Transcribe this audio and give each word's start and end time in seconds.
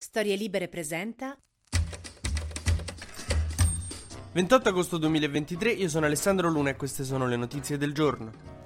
Storie 0.00 0.36
Libere 0.36 0.68
presenta 0.68 1.36
28 4.30 4.68
agosto 4.68 4.96
2023, 4.96 5.72
io 5.72 5.88
sono 5.88 6.06
Alessandro 6.06 6.48
Luna 6.48 6.70
e 6.70 6.76
queste 6.76 7.02
sono 7.02 7.26
le 7.26 7.34
notizie 7.34 7.76
del 7.76 7.92
giorno. 7.92 8.57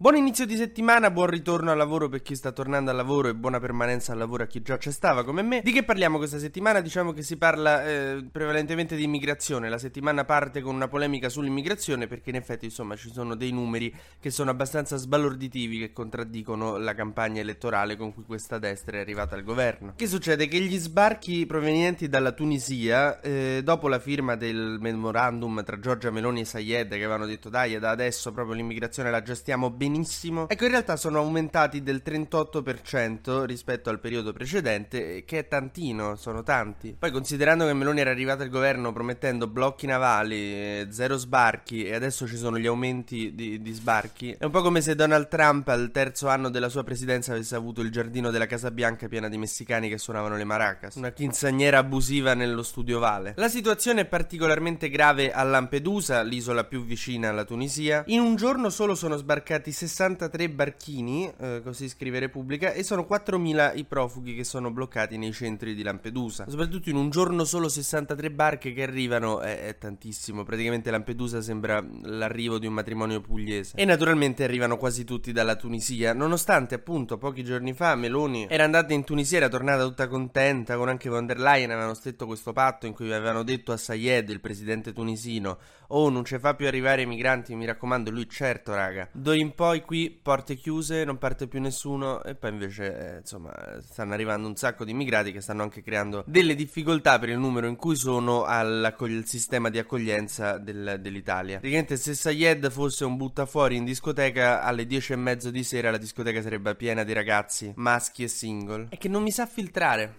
Buon 0.00 0.14
inizio 0.14 0.46
di 0.46 0.54
settimana, 0.54 1.10
buon 1.10 1.26
ritorno 1.26 1.72
al 1.72 1.76
lavoro 1.76 2.08
per 2.08 2.22
chi 2.22 2.36
sta 2.36 2.52
tornando 2.52 2.92
al 2.92 2.96
lavoro 2.96 3.26
e 3.26 3.34
buona 3.34 3.58
permanenza 3.58 4.12
al 4.12 4.18
lavoro 4.18 4.44
a 4.44 4.46
chi 4.46 4.62
già 4.62 4.76
c'è 4.76 4.92
stava 4.92 5.24
come 5.24 5.42
me. 5.42 5.60
Di 5.60 5.72
che 5.72 5.82
parliamo 5.82 6.18
questa 6.18 6.38
settimana? 6.38 6.78
Diciamo 6.80 7.12
che 7.12 7.24
si 7.24 7.36
parla 7.36 7.84
eh, 7.84 8.24
prevalentemente 8.30 8.94
di 8.94 9.02
immigrazione. 9.02 9.68
La 9.68 9.76
settimana 9.76 10.24
parte 10.24 10.60
con 10.60 10.76
una 10.76 10.86
polemica 10.86 11.28
sull'immigrazione 11.28 12.06
perché 12.06 12.30
in 12.30 12.36
effetti 12.36 12.66
insomma 12.66 12.94
ci 12.94 13.10
sono 13.12 13.34
dei 13.34 13.50
numeri 13.50 13.92
che 14.20 14.30
sono 14.30 14.50
abbastanza 14.50 14.96
sbalorditivi 14.96 15.80
che 15.80 15.92
contraddicono 15.92 16.76
la 16.76 16.94
campagna 16.94 17.40
elettorale 17.40 17.96
con 17.96 18.14
cui 18.14 18.22
questa 18.22 18.60
destra 18.60 18.98
è 18.98 19.00
arrivata 19.00 19.34
al 19.34 19.42
governo. 19.42 19.94
Che 19.96 20.06
succede? 20.06 20.46
Che 20.46 20.60
gli 20.60 20.78
sbarchi 20.78 21.44
provenienti 21.44 22.08
dalla 22.08 22.30
Tunisia, 22.30 23.20
eh, 23.20 23.62
dopo 23.64 23.88
la 23.88 23.98
firma 23.98 24.36
del 24.36 24.78
memorandum 24.80 25.64
tra 25.64 25.80
Giorgia 25.80 26.12
Meloni 26.12 26.42
e 26.42 26.44
Sayed 26.44 26.90
che 26.90 26.94
avevano 26.94 27.26
detto 27.26 27.48
dai 27.48 27.80
da 27.80 27.90
adesso 27.90 28.30
proprio 28.30 28.54
l'immigrazione 28.54 29.10
la 29.10 29.22
gestiamo 29.22 29.70
benissimo 29.70 29.86
benissimo. 29.88 30.48
Ecco, 30.48 30.64
in 30.64 30.70
realtà 30.70 30.96
sono 30.96 31.18
aumentati 31.18 31.82
del 31.82 32.02
38% 32.04 33.44
rispetto 33.44 33.90
al 33.90 33.98
periodo 33.98 34.32
precedente, 34.32 35.24
che 35.24 35.38
è 35.38 35.48
tantino, 35.48 36.14
sono 36.16 36.42
tanti. 36.42 36.94
Poi 36.98 37.10
considerando 37.10 37.66
che 37.66 37.72
Meloni 37.72 38.00
era 38.00 38.10
arrivata 38.10 38.42
al 38.42 38.50
governo 38.50 38.92
promettendo 38.92 39.46
blocchi 39.46 39.86
navali, 39.86 40.86
zero 40.92 41.16
sbarchi 41.16 41.84
e 41.84 41.94
adesso 41.94 42.26
ci 42.26 42.36
sono 42.36 42.58
gli 42.58 42.66
aumenti 42.66 43.34
di, 43.34 43.60
di 43.60 43.72
sbarchi, 43.72 44.36
è 44.38 44.44
un 44.44 44.50
po' 44.50 44.62
come 44.62 44.80
se 44.80 44.94
Donald 44.94 45.28
Trump 45.28 45.68
al 45.68 45.90
terzo 45.90 46.28
anno 46.28 46.50
della 46.50 46.68
sua 46.68 46.84
presidenza 46.84 47.32
avesse 47.32 47.56
avuto 47.56 47.80
il 47.80 47.90
giardino 47.90 48.30
della 48.30 48.46
Casa 48.46 48.70
Bianca 48.70 49.08
piena 49.08 49.28
di 49.28 49.38
messicani 49.38 49.88
che 49.88 49.98
suonavano 49.98 50.36
le 50.36 50.44
maracas. 50.44 50.96
Una 50.96 51.12
chinzaniera 51.12 51.78
abusiva 51.78 52.34
nello 52.34 52.62
studio 52.62 52.98
Vale. 52.98 53.34
La 53.36 53.48
situazione 53.48 54.02
è 54.02 54.04
particolarmente 54.06 54.88
grave 54.88 55.32
a 55.32 55.42
Lampedusa, 55.44 56.22
l'isola 56.22 56.64
più 56.64 56.84
vicina 56.84 57.28
alla 57.28 57.44
Tunisia. 57.44 58.02
In 58.06 58.20
un 58.20 58.34
giorno 58.34 58.70
solo 58.70 58.94
sono 58.94 59.16
sbarcati 59.16 59.70
63 59.78 60.50
barchini, 60.50 61.32
eh, 61.38 61.60
così 61.62 61.88
scrive 61.88 62.18
Repubblica, 62.18 62.72
e 62.72 62.82
sono 62.82 63.06
4.000 63.08 63.78
i 63.78 63.84
profughi 63.84 64.34
che 64.34 64.42
sono 64.42 64.72
bloccati 64.72 65.16
nei 65.16 65.32
centri 65.32 65.74
di 65.74 65.84
Lampedusa. 65.84 66.46
Soprattutto 66.48 66.90
in 66.90 66.96
un 66.96 67.10
giorno 67.10 67.44
solo 67.44 67.68
63 67.68 68.32
barche 68.32 68.72
che 68.72 68.82
arrivano 68.82 69.38
è, 69.38 69.66
è 69.66 69.78
tantissimo. 69.78 70.42
Praticamente 70.42 70.90
Lampedusa 70.90 71.40
sembra 71.40 71.84
l'arrivo 72.02 72.58
di 72.58 72.66
un 72.66 72.72
matrimonio 72.72 73.20
pugliese. 73.20 73.76
E 73.76 73.84
naturalmente 73.84 74.42
arrivano 74.42 74.76
quasi 74.78 75.04
tutti 75.04 75.30
dalla 75.30 75.54
Tunisia, 75.54 76.12
nonostante 76.12 76.74
appunto 76.74 77.16
pochi 77.16 77.44
giorni 77.44 77.72
fa 77.72 77.94
Meloni 77.94 78.46
era 78.48 78.64
andata 78.64 78.92
in 78.94 79.04
Tunisia, 79.04 79.36
era 79.36 79.48
tornata 79.48 79.84
tutta 79.84 80.08
contenta, 80.08 80.76
con 80.76 80.88
anche 80.88 81.08
von 81.08 81.24
der 81.24 81.38
Leyen 81.38 81.70
avevano 81.70 81.94
stretto 81.94 82.26
questo 82.26 82.52
patto 82.52 82.86
in 82.86 82.94
cui 82.94 83.12
avevano 83.12 83.44
detto 83.44 83.70
a 83.70 83.76
Sayed, 83.76 84.28
il 84.28 84.40
presidente 84.40 84.92
tunisino, 84.92 85.58
oh 85.88 86.08
non 86.08 86.24
ci 86.24 86.38
fa 86.38 86.54
più 86.54 86.66
arrivare 86.66 87.02
i 87.02 87.06
migranti, 87.06 87.54
mi 87.54 87.66
raccomando, 87.66 88.10
lui 88.10 88.28
certo 88.28 88.74
raga. 88.74 89.08
D'ora 89.12 89.36
in 89.36 89.54
poi 89.54 89.82
qui 89.82 90.10
porte 90.10 90.54
chiuse, 90.56 91.04
non 91.04 91.18
parte 91.18 91.46
più 91.46 91.60
nessuno 91.60 92.22
e 92.24 92.34
poi 92.34 92.50
invece 92.50 93.14
eh, 93.14 93.18
insomma 93.18 93.52
stanno 93.80 94.14
arrivando 94.14 94.48
un 94.48 94.56
sacco 94.56 94.84
di 94.84 94.90
immigrati 94.90 95.32
che 95.32 95.40
stanno 95.40 95.62
anche 95.62 95.82
creando 95.82 96.24
delle 96.26 96.54
difficoltà 96.54 97.18
per 97.18 97.30
il 97.30 97.38
numero 97.38 97.66
in 97.66 97.76
cui 97.76 97.96
sono 97.96 98.44
al 98.44 98.94
sistema 99.24 99.70
di 99.70 99.78
accoglienza 99.78 100.58
del, 100.58 100.98
dell'Italia. 101.00 101.58
Praticamente 101.58 101.96
se 101.96 102.14
Sayed 102.14 102.70
fosse 102.70 103.04
un 103.04 103.16
buttafuori 103.16 103.76
in 103.76 103.84
discoteca 103.84 104.62
alle 104.62 104.86
10 104.86 105.12
e 105.12 105.16
mezzo 105.16 105.50
di 105.50 105.64
sera 105.64 105.90
la 105.90 105.98
discoteca 105.98 106.42
sarebbe 106.42 106.74
piena 106.74 107.04
di 107.04 107.12
ragazzi 107.12 107.72
maschi 107.76 108.22
e 108.24 108.28
single. 108.28 108.86
E 108.90 108.98
che 108.98 109.08
non 109.08 109.22
mi 109.22 109.30
sa 109.30 109.46
filtrare. 109.46 110.16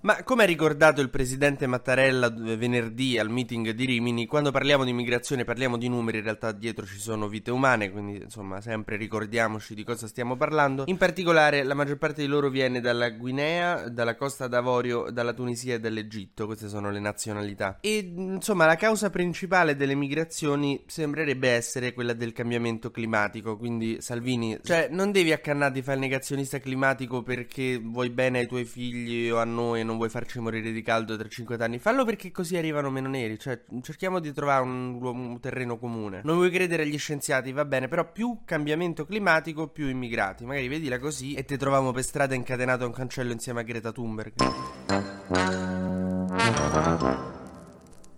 Ma 0.00 0.22
come 0.22 0.44
ha 0.44 0.46
ricordato 0.46 1.00
il 1.00 1.10
presidente 1.10 1.66
Mattarella 1.66 2.30
venerdì 2.30 3.18
al 3.18 3.30
meeting 3.30 3.70
di 3.70 3.84
Rimini, 3.84 4.26
quando 4.26 4.52
parliamo 4.52 4.84
di 4.84 4.90
immigrazione 4.90 5.44
parliamo 5.44 5.76
di 5.76 5.88
numeri, 5.88 6.18
in 6.18 6.24
realtà 6.24 6.52
dietro 6.52 6.86
ci 6.86 6.98
sono 6.98 7.26
vite 7.26 7.50
umane, 7.50 7.90
quindi 7.90 8.22
insomma 8.22 8.60
sempre 8.60 8.96
ricordiamoci 8.96 9.74
di 9.74 9.82
cosa 9.82 10.06
stiamo 10.06 10.36
parlando. 10.36 10.84
In 10.86 10.96
particolare 10.96 11.64
la 11.64 11.74
maggior 11.74 11.96
parte 11.98 12.22
di 12.22 12.28
loro 12.28 12.48
viene 12.48 12.80
dalla 12.80 13.10
Guinea, 13.10 13.88
dalla 13.88 14.14
Costa 14.14 14.46
d'Avorio, 14.46 15.10
dalla 15.10 15.32
Tunisia 15.32 15.74
e 15.74 15.80
dall'Egitto, 15.80 16.46
queste 16.46 16.68
sono 16.68 16.90
le 16.90 17.00
nazionalità. 17.00 17.78
E 17.80 18.12
insomma 18.16 18.66
la 18.66 18.76
causa 18.76 19.10
principale 19.10 19.74
delle 19.74 19.96
migrazioni 19.96 20.84
sembrerebbe 20.86 21.48
essere 21.48 21.92
quella 21.92 22.12
del 22.12 22.32
cambiamento 22.32 22.92
climatico, 22.92 23.56
quindi 23.56 24.00
Salvini, 24.00 24.58
cioè 24.62 24.88
non 24.92 25.10
devi 25.10 25.32
accannarti 25.32 25.82
fare 25.82 25.96
il 25.96 26.02
negazionista 26.02 26.60
climatico 26.60 27.22
perché 27.22 27.78
vuoi 27.82 28.10
bene 28.10 28.40
ai 28.40 28.46
tuoi 28.46 28.64
figli 28.64 29.28
o 29.28 29.38
a 29.38 29.44
noi 29.44 29.86
non 29.88 29.96
vuoi 29.96 30.10
farci 30.10 30.38
morire 30.38 30.70
di 30.70 30.82
caldo 30.82 31.16
tra 31.16 31.26
50 31.26 31.64
anni, 31.64 31.78
fallo 31.78 32.04
perché 32.04 32.30
così 32.30 32.56
arrivano 32.56 32.90
meno 32.90 33.08
neri. 33.08 33.38
Cioè, 33.38 33.62
cerchiamo 33.82 34.20
di 34.20 34.32
trovare 34.32 34.62
un, 34.62 35.02
un 35.02 35.40
terreno 35.40 35.78
comune. 35.78 36.20
Non 36.24 36.36
vuoi 36.36 36.50
credere 36.50 36.82
agli 36.82 36.98
scienziati, 36.98 37.52
va 37.52 37.64
bene, 37.64 37.88
però 37.88 38.10
più 38.12 38.40
cambiamento 38.44 39.06
climatico, 39.06 39.68
più 39.68 39.88
immigrati. 39.88 40.44
Magari 40.44 40.68
vedila 40.68 40.98
così 40.98 41.34
e 41.34 41.44
ti 41.44 41.56
troviamo 41.56 41.92
per 41.92 42.04
strada 42.04 42.34
incatenato 42.34 42.84
a 42.84 42.86
un 42.86 42.92
cancello 42.92 43.32
insieme 43.32 43.60
a 43.60 43.62
Greta 43.62 43.90
Thunberg. 43.90 44.34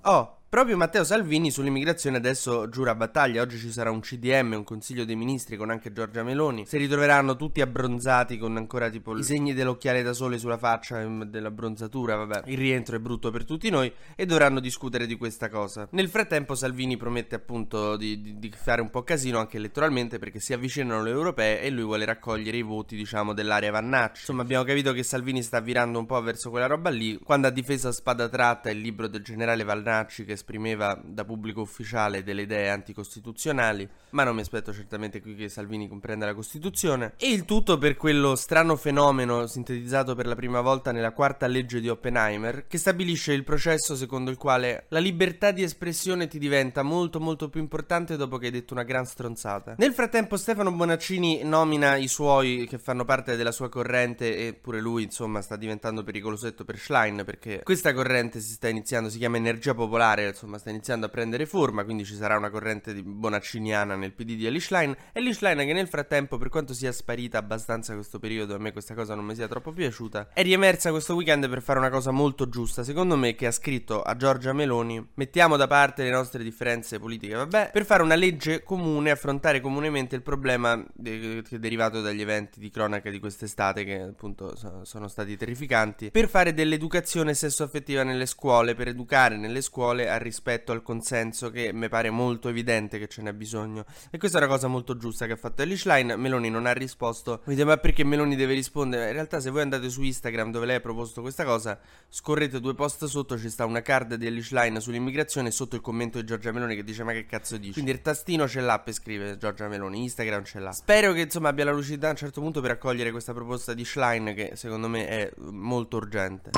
Oh, 0.02 0.39
Proprio 0.50 0.76
Matteo 0.76 1.04
Salvini 1.04 1.48
sull'immigrazione 1.52 2.16
adesso 2.16 2.68
giura 2.68 2.96
battaglia. 2.96 3.40
Oggi 3.40 3.56
ci 3.56 3.70
sarà 3.70 3.92
un 3.92 4.00
CDM, 4.00 4.54
un 4.54 4.64
Consiglio 4.64 5.04
dei 5.04 5.14
Ministri 5.14 5.56
con 5.56 5.70
anche 5.70 5.92
Giorgia 5.92 6.24
Meloni. 6.24 6.66
Si 6.66 6.76
ritroveranno 6.76 7.36
tutti 7.36 7.60
abbronzati 7.60 8.36
con 8.36 8.56
ancora 8.56 8.90
tipo 8.90 9.16
i 9.16 9.22
segni 9.22 9.54
dell'occhiale 9.54 10.02
da 10.02 10.12
sole 10.12 10.38
sulla 10.38 10.58
faccia 10.58 11.04
dell'abbronzatura. 11.06 12.16
Vabbè, 12.16 12.50
il 12.50 12.58
rientro 12.58 12.96
è 12.96 12.98
brutto 12.98 13.30
per 13.30 13.44
tutti 13.44 13.70
noi 13.70 13.92
e 14.16 14.26
dovranno 14.26 14.58
discutere 14.58 15.06
di 15.06 15.16
questa 15.16 15.48
cosa. 15.48 15.86
Nel 15.92 16.08
frattempo 16.08 16.56
Salvini 16.56 16.96
promette 16.96 17.36
appunto 17.36 17.96
di, 17.96 18.20
di, 18.20 18.40
di 18.40 18.50
fare 18.52 18.80
un 18.80 18.90
po' 18.90 19.04
casino 19.04 19.38
anche 19.38 19.58
elettoralmente 19.58 20.18
perché 20.18 20.40
si 20.40 20.52
avvicinano 20.52 21.00
le 21.04 21.10
europee 21.10 21.60
e 21.60 21.70
lui 21.70 21.84
vuole 21.84 22.04
raccogliere 22.04 22.56
i 22.56 22.62
voti, 22.62 22.96
diciamo, 22.96 23.34
dell'area 23.34 23.70
Vannacci. 23.70 24.22
Insomma, 24.22 24.42
abbiamo 24.42 24.64
capito 24.64 24.92
che 24.92 25.04
Salvini 25.04 25.44
sta 25.44 25.60
virando 25.60 26.00
un 26.00 26.06
po' 26.06 26.20
verso 26.20 26.50
quella 26.50 26.66
roba 26.66 26.90
lì. 26.90 27.20
Quando 27.22 27.46
ha 27.46 27.50
difeso 27.50 27.86
a 27.86 27.92
spada 27.92 28.28
tratta 28.28 28.68
il 28.68 28.80
libro 28.80 29.06
del 29.06 29.22
generale 29.22 29.62
Vannacci 29.62 30.24
che 30.24 30.38
esprimeva 30.40 31.00
da 31.02 31.24
pubblico 31.24 31.60
ufficiale 31.60 32.22
delle 32.22 32.42
idee 32.42 32.70
anticostituzionali, 32.70 33.88
ma 34.10 34.24
non 34.24 34.34
mi 34.34 34.40
aspetto 34.40 34.72
certamente 34.72 35.20
qui 35.20 35.34
che 35.34 35.48
Salvini 35.48 35.88
comprenda 35.88 36.26
la 36.26 36.34
Costituzione. 36.34 37.12
E 37.16 37.30
il 37.30 37.44
tutto 37.44 37.78
per 37.78 37.96
quello 37.96 38.34
strano 38.34 38.76
fenomeno 38.76 39.46
sintetizzato 39.46 40.14
per 40.14 40.26
la 40.26 40.34
prima 40.34 40.60
volta 40.60 40.92
nella 40.92 41.12
quarta 41.12 41.46
legge 41.46 41.80
di 41.80 41.88
Oppenheimer, 41.88 42.66
che 42.66 42.78
stabilisce 42.78 43.32
il 43.32 43.44
processo 43.44 43.94
secondo 43.94 44.30
il 44.30 44.36
quale 44.36 44.86
la 44.88 44.98
libertà 44.98 45.50
di 45.50 45.62
espressione 45.62 46.26
ti 46.26 46.38
diventa 46.38 46.82
molto 46.82 47.20
molto 47.20 47.48
più 47.48 47.60
importante 47.60 48.16
dopo 48.16 48.38
che 48.38 48.46
hai 48.46 48.52
detto 48.52 48.72
una 48.72 48.82
gran 48.82 49.04
stronzata. 49.04 49.74
Nel 49.76 49.92
frattempo 49.92 50.36
Stefano 50.36 50.72
Bonaccini 50.72 51.42
nomina 51.44 51.96
i 51.96 52.08
suoi 52.08 52.66
che 52.68 52.78
fanno 52.78 53.04
parte 53.04 53.36
della 53.36 53.52
sua 53.52 53.68
corrente 53.68 54.36
e 54.36 54.54
pure 54.54 54.80
lui 54.80 55.04
insomma 55.04 55.42
sta 55.42 55.56
diventando 55.56 56.02
pericolosetto 56.02 56.64
per 56.64 56.78
Schlein 56.78 57.22
perché 57.24 57.60
questa 57.62 57.92
corrente 57.92 58.40
si 58.40 58.52
sta 58.52 58.68
iniziando, 58.68 59.10
si 59.10 59.18
chiama 59.18 59.36
Energia 59.36 59.74
Popolare, 59.74 60.29
insomma 60.30 60.58
sta 60.58 60.70
iniziando 60.70 61.06
a 61.06 61.08
prendere 61.08 61.46
forma, 61.46 61.84
quindi 61.84 62.04
ci 62.04 62.14
sarà 62.14 62.36
una 62.36 62.50
corrente 62.50 62.94
di 62.94 63.02
bonacciniana 63.02 63.96
nel 63.96 64.12
PD 64.12 64.36
di 64.36 64.46
Elish 64.46 64.70
Line. 64.70 64.96
Elish 65.12 65.40
Line 65.40 65.64
che 65.66 65.72
nel 65.72 65.88
frattempo 65.88 66.38
per 66.38 66.48
quanto 66.48 66.72
sia 66.72 66.92
sparita 66.92 67.38
abbastanza 67.38 67.94
questo 67.94 68.18
periodo, 68.18 68.54
a 68.54 68.58
me 68.58 68.72
questa 68.72 68.94
cosa 68.94 69.14
non 69.14 69.24
mi 69.24 69.34
sia 69.34 69.48
troppo 69.48 69.72
piaciuta, 69.72 70.30
è 70.32 70.42
riemersa 70.42 70.90
questo 70.90 71.14
weekend 71.14 71.48
per 71.48 71.62
fare 71.62 71.78
una 71.78 71.90
cosa 71.90 72.10
molto 72.10 72.48
giusta, 72.48 72.84
secondo 72.84 73.16
me, 73.16 73.34
che 73.34 73.46
ha 73.46 73.50
scritto 73.50 74.02
a 74.02 74.16
Giorgia 74.16 74.52
Meloni, 74.52 75.04
mettiamo 75.14 75.56
da 75.56 75.66
parte 75.66 76.02
le 76.02 76.10
nostre 76.10 76.42
differenze 76.42 76.98
politiche, 76.98 77.34
vabbè, 77.34 77.70
per 77.72 77.84
fare 77.84 78.02
una 78.02 78.14
legge 78.14 78.62
comune, 78.62 79.10
affrontare 79.10 79.60
comunemente 79.60 80.16
il 80.16 80.22
problema 80.22 80.82
de- 80.94 81.42
derivato 81.50 82.00
dagli 82.00 82.20
eventi 82.20 82.60
di 82.60 82.70
cronaca 82.70 83.10
di 83.10 83.18
quest'estate 83.18 83.84
che 83.84 84.00
appunto 84.00 84.56
so- 84.56 84.84
sono 84.84 85.08
stati 85.08 85.36
terrificanti, 85.36 86.10
per 86.10 86.28
fare 86.28 86.54
dell'educazione 86.54 87.34
sesso-affettiva 87.34 88.02
nelle 88.02 88.26
scuole, 88.26 88.74
per 88.74 88.88
educare 88.88 89.36
nelle 89.36 89.60
scuole 89.60 90.08
al 90.08 90.19
rispetto, 90.20 90.72
al 90.72 90.82
consenso, 90.82 91.50
che 91.50 91.72
mi 91.72 91.88
pare 91.88 92.10
molto 92.10 92.48
evidente 92.48 92.98
che 92.98 93.08
ce 93.08 93.22
n'è 93.22 93.32
bisogno. 93.32 93.84
E 94.10 94.18
questa 94.18 94.38
è 94.38 94.42
una 94.42 94.50
cosa 94.50 94.68
molto 94.68 94.96
giusta 94.96 95.26
che 95.26 95.32
ha 95.32 95.36
fatto 95.36 95.62
Elish 95.62 95.86
Line. 95.86 96.16
Meloni 96.16 96.50
non 96.50 96.66
ha 96.66 96.72
risposto. 96.72 97.42
Mi 97.44 97.54
dite, 97.54 97.66
ma 97.66 97.76
perché 97.76 98.04
Meloni 98.04 98.36
deve 98.36 98.54
rispondere? 98.54 99.08
In 99.08 99.12
realtà, 99.12 99.40
se 99.40 99.50
voi 99.50 99.62
andate 99.62 99.88
su 99.90 100.02
Instagram 100.02 100.50
dove 100.50 100.66
lei 100.66 100.76
ha 100.76 100.80
proposto 100.80 101.20
questa 101.20 101.44
cosa, 101.44 101.78
scorrete 102.08 102.60
due 102.60 102.74
post 102.74 103.04
sotto, 103.06 103.38
ci 103.38 103.50
sta 103.50 103.64
una 103.64 103.82
card 103.82 104.14
di 104.14 104.26
Elish 104.26 104.52
Line 104.52 104.80
sull'immigrazione 104.80 105.50
sotto 105.50 105.76
il 105.76 105.82
commento 105.82 106.18
di 106.18 106.26
Giorgia 106.26 106.52
Meloni 106.52 106.76
che 106.76 106.84
dice: 106.84 107.02
Ma 107.04 107.12
che 107.12 107.26
cazzo 107.26 107.56
dici? 107.56 107.72
Quindi 107.72 107.90
il 107.90 108.02
tastino 108.02 108.46
ce 108.46 108.60
l'ha 108.60 108.78
per 108.78 108.92
scrivere 108.92 109.36
Giorgia 109.36 109.68
Meloni, 109.68 110.02
Instagram 110.02 110.44
ce 110.44 110.60
l'ha. 110.60 110.72
Spero 110.72 111.12
che 111.12 111.20
insomma 111.20 111.48
abbia 111.48 111.64
la 111.64 111.72
lucidità 111.72 112.08
a 112.08 112.10
un 112.10 112.16
certo 112.16 112.40
punto 112.40 112.60
per 112.60 112.72
accogliere 112.72 113.10
questa 113.10 113.32
proposta 113.32 113.74
di 113.74 113.84
Schlein 113.84 114.34
che 114.34 114.52
secondo 114.54 114.88
me 114.88 115.06
è 115.06 115.32
molto 115.36 115.96
urgente. 115.96 116.50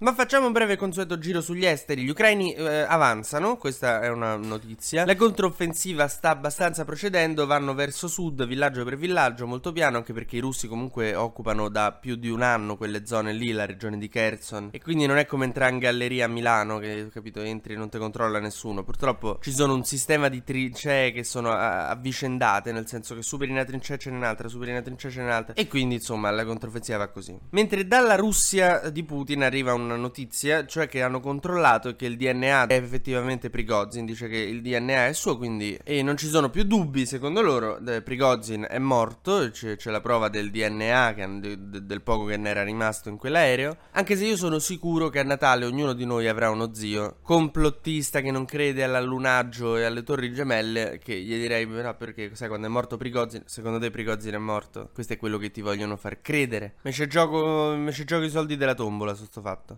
Ma 0.00 0.14
facciamo 0.14 0.46
un 0.46 0.52
breve 0.52 0.76
consueto 0.76 1.18
giro 1.18 1.40
sugli 1.40 1.66
esteri. 1.66 2.04
Gli 2.04 2.10
ucraini 2.10 2.54
eh, 2.54 2.82
avanzano, 2.82 3.56
questa 3.56 4.00
è 4.00 4.08
una 4.08 4.36
notizia. 4.36 5.04
La 5.04 5.16
controffensiva 5.16 6.06
sta 6.06 6.30
abbastanza 6.30 6.84
procedendo, 6.84 7.46
vanno 7.46 7.74
verso 7.74 8.06
sud, 8.06 8.46
villaggio 8.46 8.84
per 8.84 8.96
villaggio, 8.96 9.44
molto 9.48 9.72
piano, 9.72 9.96
anche 9.96 10.12
perché 10.12 10.36
i 10.36 10.38
russi 10.38 10.68
comunque 10.68 11.16
occupano 11.16 11.68
da 11.68 11.90
più 11.90 12.14
di 12.14 12.28
un 12.28 12.42
anno 12.42 12.76
quelle 12.76 13.06
zone 13.06 13.32
lì, 13.32 13.50
la 13.50 13.66
regione 13.66 13.98
di 13.98 14.08
Kherson. 14.08 14.68
E 14.70 14.80
quindi 14.80 15.04
non 15.06 15.16
è 15.16 15.26
come 15.26 15.46
entrare 15.46 15.72
in 15.72 15.80
galleria 15.80 16.26
a 16.26 16.28
Milano, 16.28 16.78
che 16.78 17.08
capito, 17.12 17.40
entri 17.40 17.74
e 17.74 17.76
non 17.76 17.88
ti 17.88 17.98
controlla 17.98 18.38
nessuno. 18.38 18.84
Purtroppo 18.84 19.40
ci 19.42 19.50
sono 19.50 19.74
un 19.74 19.82
sistema 19.82 20.28
di 20.28 20.44
trincee 20.44 21.10
che 21.10 21.24
sono 21.24 21.50
avvicendate, 21.50 22.70
nel 22.70 22.86
senso 22.86 23.16
che 23.16 23.22
superi 23.22 23.50
una 23.50 23.64
trincea 23.64 23.96
ce 23.96 24.10
n'è 24.10 24.16
un'altra, 24.16 24.46
superi 24.46 24.70
una 24.70 24.82
trincea 24.82 25.10
ce 25.10 25.18
n'è 25.18 25.24
un'altra. 25.24 25.54
E 25.54 25.66
quindi 25.66 25.96
insomma 25.96 26.30
la 26.30 26.44
controffensiva 26.44 26.98
va 26.98 27.08
così. 27.08 27.36
Mentre 27.50 27.84
dalla 27.84 28.14
Russia 28.14 28.90
di 28.90 29.02
Putin 29.02 29.42
arriva 29.42 29.74
un 29.74 29.86
una 29.88 29.96
notizia, 29.96 30.66
cioè 30.66 30.86
che 30.86 31.02
hanno 31.02 31.20
controllato 31.20 31.96
che 31.96 32.06
il 32.06 32.16
DNA 32.16 32.66
è 32.66 32.74
effettivamente 32.74 33.50
Prigozhin, 33.50 34.04
dice 34.04 34.28
che 34.28 34.36
il 34.36 34.60
DNA 34.60 35.06
è 35.06 35.12
suo, 35.12 35.36
quindi 35.36 35.78
e 35.82 36.02
non 36.02 36.16
ci 36.16 36.28
sono 36.28 36.50
più 36.50 36.64
dubbi, 36.64 37.06
secondo 37.06 37.40
loro, 37.40 37.78
Prigozhin 38.04 38.66
è 38.68 38.78
morto, 38.78 39.50
c'è, 39.50 39.76
c'è 39.76 39.90
la 39.90 40.00
prova 40.00 40.28
del 40.28 40.50
DNA 40.50 41.14
che, 41.14 41.40
de, 41.40 41.84
del 41.84 42.02
poco 42.02 42.26
che 42.26 42.36
ne 42.36 42.50
era 42.50 42.62
rimasto 42.62 43.08
in 43.08 43.16
quell'aereo, 43.16 43.76
anche 43.92 44.16
se 44.16 44.26
io 44.26 44.36
sono 44.36 44.58
sicuro 44.58 45.08
che 45.08 45.20
a 45.20 45.24
Natale 45.24 45.64
ognuno 45.64 45.92
di 45.92 46.04
noi 46.04 46.28
avrà 46.28 46.50
uno 46.50 46.74
zio 46.74 47.16
complottista 47.22 48.20
che 48.20 48.30
non 48.30 48.44
crede 48.44 48.84
all'allunaggio 48.84 49.76
e 49.76 49.84
alle 49.84 50.02
torri 50.02 50.32
gemelle, 50.32 50.98
che 51.02 51.18
gli 51.18 51.36
direi, 51.36 51.66
però 51.66 51.96
perché 51.96 52.34
sai 52.34 52.48
quando 52.48 52.66
è 52.66 52.70
morto 52.70 52.96
Prigozhin, 52.96 53.42
secondo 53.46 53.78
te 53.78 53.90
Prigozhin 53.90 54.34
è 54.34 54.38
morto? 54.38 54.90
Questo 54.92 55.14
è 55.14 55.16
quello 55.16 55.38
che 55.38 55.50
ti 55.50 55.60
vogliono 55.60 55.96
far 55.96 56.20
credere. 56.20 56.74
Invece 56.76 57.06
gioco, 57.06 57.72
invece 57.72 58.04
gioco 58.04 58.24
i 58.24 58.30
soldi 58.30 58.56
della 58.56 58.74
tombola 58.74 59.14
su 59.14 59.24
sto 59.24 59.40
fatto. 59.40 59.77